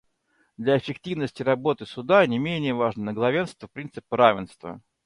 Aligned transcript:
Для 0.57 0.79
эффективности 0.79 1.43
работы 1.43 1.85
Суда 1.85 2.25
не 2.25 2.39
менее 2.39 2.73
важно 2.73 3.13
главенство 3.13 3.67
принципа 3.67 4.17
равенства. 4.17 4.81